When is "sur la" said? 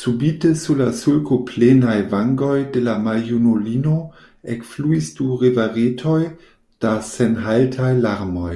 0.58-0.84